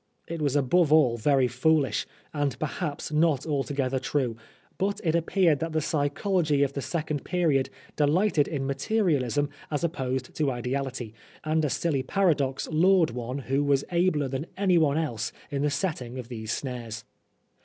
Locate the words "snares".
16.51-17.03